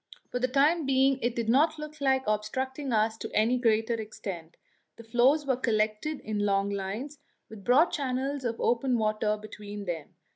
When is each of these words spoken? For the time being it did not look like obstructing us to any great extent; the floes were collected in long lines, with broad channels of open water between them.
For 0.31 0.39
the 0.39 0.47
time 0.47 0.87
being 0.87 1.19
it 1.21 1.35
did 1.35 1.47
not 1.47 1.77
look 1.77 2.01
like 2.01 2.23
obstructing 2.25 2.91
us 2.91 3.19
to 3.19 3.29
any 3.35 3.59
great 3.59 3.87
extent; 3.91 4.57
the 4.95 5.03
floes 5.03 5.45
were 5.45 5.55
collected 5.55 6.21
in 6.21 6.39
long 6.39 6.71
lines, 6.71 7.19
with 7.49 7.63
broad 7.63 7.91
channels 7.91 8.43
of 8.43 8.59
open 8.59 8.97
water 8.97 9.37
between 9.37 9.85
them. 9.85 10.15